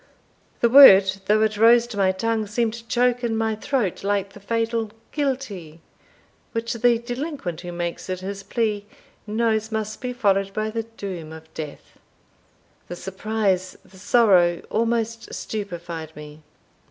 [0.61, 4.33] The word, though it rose to my tongue, seemed to choke in my throat like
[4.33, 5.79] the fatal guilty,
[6.53, 8.87] which the delinquent who makes it his plea,
[9.27, 11.99] knows must be followed by the doom of death.
[12.87, 16.41] The surprise the sorrow, almost stupified me.